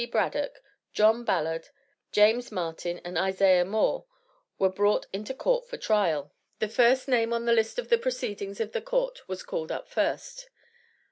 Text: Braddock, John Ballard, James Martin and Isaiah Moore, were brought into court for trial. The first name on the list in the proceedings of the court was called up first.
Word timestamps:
Braddock, 0.11 0.63
John 0.93 1.23
Ballard, 1.23 1.69
James 2.11 2.51
Martin 2.51 2.97
and 3.05 3.19
Isaiah 3.19 3.63
Moore, 3.63 4.07
were 4.57 4.67
brought 4.67 5.05
into 5.13 5.35
court 5.35 5.67
for 5.69 5.77
trial. 5.77 6.33
The 6.57 6.69
first 6.69 7.07
name 7.07 7.31
on 7.31 7.45
the 7.45 7.53
list 7.53 7.77
in 7.77 7.85
the 7.85 7.99
proceedings 7.99 8.59
of 8.59 8.71
the 8.71 8.81
court 8.81 9.27
was 9.27 9.43
called 9.43 9.71
up 9.71 9.87
first. 9.87 10.49